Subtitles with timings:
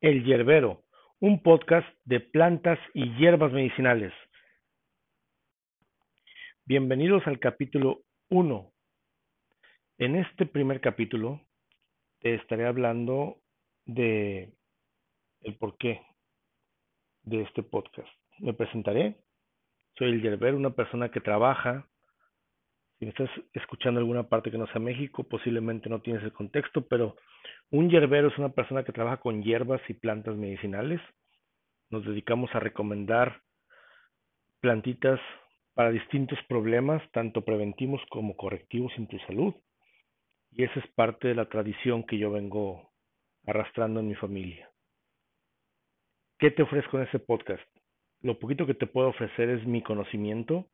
[0.00, 0.84] El Yerbero,
[1.18, 4.12] un podcast de plantas y hierbas medicinales.
[6.64, 8.72] Bienvenidos al capítulo 1.
[9.98, 11.40] En este primer capítulo
[12.20, 13.40] te estaré hablando
[13.86, 14.52] de
[15.40, 16.00] el porqué
[17.24, 18.08] de este podcast.
[18.38, 19.16] Me presentaré.
[19.96, 21.88] Soy el Yerbero, una persona que trabaja
[22.98, 26.86] si me estás escuchando alguna parte que no sea México, posiblemente no tienes el contexto,
[26.88, 27.16] pero
[27.70, 31.00] un hierbero es una persona que trabaja con hierbas y plantas medicinales.
[31.90, 33.42] Nos dedicamos a recomendar
[34.60, 35.20] plantitas
[35.74, 39.54] para distintos problemas, tanto preventivos como correctivos en tu salud.
[40.50, 42.90] Y esa es parte de la tradición que yo vengo
[43.46, 44.68] arrastrando en mi familia.
[46.38, 47.62] ¿Qué te ofrezco en este podcast?
[48.22, 50.66] Lo poquito que te puedo ofrecer es mi conocimiento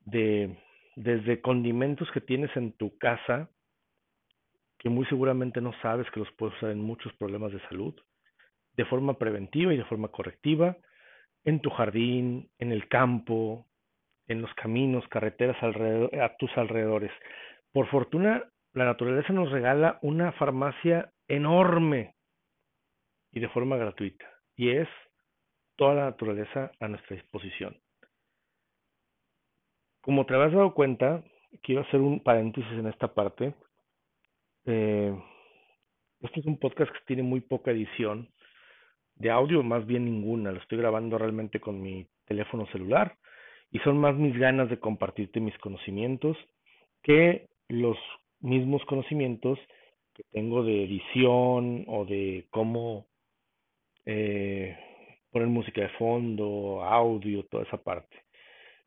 [0.00, 0.58] de
[1.00, 3.48] desde condimentos que tienes en tu casa,
[4.78, 7.94] que muy seguramente no sabes que los puedes usar en muchos problemas de salud,
[8.76, 10.76] de forma preventiva y de forma correctiva,
[11.44, 13.66] en tu jardín, en el campo,
[14.28, 17.12] en los caminos, carreteras alrededor, a tus alrededores.
[17.72, 18.44] Por fortuna,
[18.74, 22.14] la naturaleza nos regala una farmacia enorme
[23.32, 24.88] y de forma gratuita, y es
[25.76, 27.80] toda la naturaleza a nuestra disposición.
[30.00, 31.22] Como te habrás dado cuenta,
[31.62, 33.54] quiero hacer un paréntesis en esta parte.
[34.64, 35.14] Eh,
[36.20, 38.28] este es un podcast que tiene muy poca edición
[39.16, 40.52] de audio, más bien ninguna.
[40.52, 43.16] Lo estoy grabando realmente con mi teléfono celular
[43.70, 46.36] y son más mis ganas de compartirte mis conocimientos
[47.02, 47.96] que los
[48.40, 49.58] mismos conocimientos
[50.14, 53.06] que tengo de edición o de cómo
[54.06, 54.76] eh,
[55.30, 58.16] poner música de fondo, audio, toda esa parte.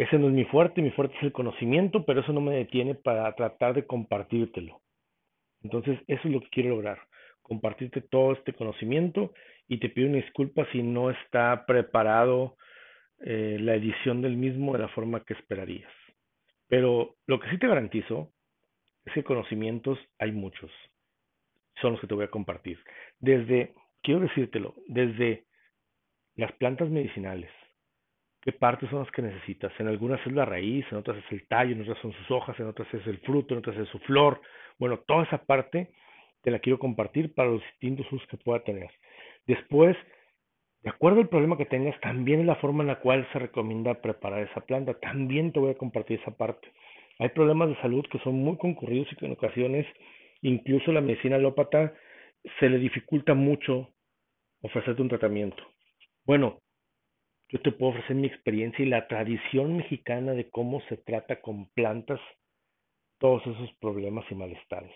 [0.00, 2.94] Ese no es mi fuerte, mi fuerte es el conocimiento, pero eso no me detiene
[2.94, 4.80] para tratar de compartírtelo.
[5.62, 6.98] Entonces, eso es lo que quiero lograr,
[7.42, 9.34] compartirte todo este conocimiento
[9.68, 12.56] y te pido una disculpa si no está preparado
[13.26, 15.92] eh, la edición del mismo de la forma que esperarías.
[16.66, 18.32] Pero lo que sí te garantizo
[19.04, 20.70] es que conocimientos hay muchos.
[21.82, 22.78] Son los que te voy a compartir.
[23.18, 25.44] Desde, quiero decírtelo, desde
[26.36, 27.50] las plantas medicinales,
[28.42, 29.72] qué partes son las que necesitas.
[29.78, 32.58] En algunas es la raíz, en otras es el tallo, en otras son sus hojas,
[32.58, 34.40] en otras es el fruto, en otras es su flor.
[34.78, 35.90] Bueno, toda esa parte
[36.42, 38.90] te la quiero compartir para los distintos usos que pueda tener.
[39.46, 39.96] Después,
[40.82, 44.40] de acuerdo al problema que tengas, también la forma en la cual se recomienda preparar
[44.40, 44.94] esa planta.
[44.94, 46.68] También te voy a compartir esa parte.
[47.18, 49.86] Hay problemas de salud que son muy concurridos y que en ocasiones
[50.40, 51.92] incluso la medicina alópata
[52.58, 53.90] se le dificulta mucho
[54.62, 55.62] ofrecerte un tratamiento.
[56.24, 56.60] Bueno,
[57.50, 61.68] yo te puedo ofrecer mi experiencia y la tradición mexicana de cómo se trata con
[61.70, 62.20] plantas
[63.18, 64.94] todos esos problemas y malestares.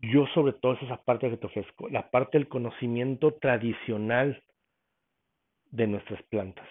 [0.00, 4.42] Yo sobre todo es esa parte que te ofrezco, la parte del conocimiento tradicional
[5.66, 6.68] de nuestras plantas.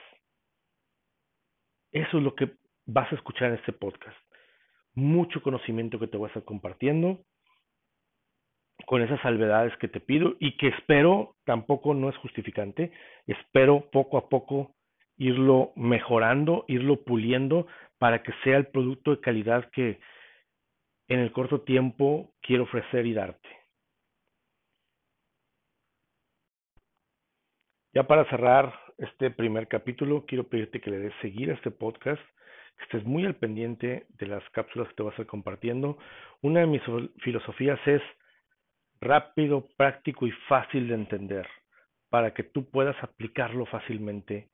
[1.92, 2.52] Eso es lo que
[2.86, 4.18] vas a escuchar en este podcast.
[4.96, 7.24] Mucho conocimiento que te voy a estar compartiendo
[8.90, 12.92] con esas salvedades que te pido y que espero, tampoco no es justificante,
[13.28, 14.74] espero poco a poco
[15.16, 17.68] irlo mejorando, irlo puliendo
[18.00, 20.00] para que sea el producto de calidad que
[21.08, 23.48] en el corto tiempo quiero ofrecer y darte.
[27.94, 32.24] Ya para cerrar este primer capítulo, quiero pedirte que le des seguir a este podcast,
[32.76, 36.00] que estés muy al pendiente de las cápsulas que te vas a estar compartiendo.
[36.42, 36.82] Una de mis
[37.20, 38.02] filosofías es
[39.02, 41.48] rápido, práctico y fácil de entender
[42.10, 44.50] para que tú puedas aplicarlo fácilmente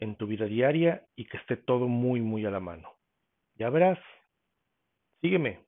[0.00, 2.90] en tu vida diaria y que esté todo muy, muy a la mano.
[3.54, 3.98] Ya verás.
[5.20, 5.64] Sígueme.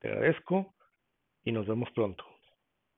[0.00, 0.74] Te agradezco
[1.44, 2.24] y nos vemos pronto.